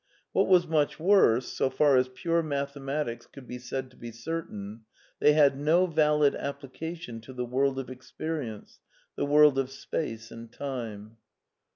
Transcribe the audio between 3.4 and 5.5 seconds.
be said to be certain, ^ they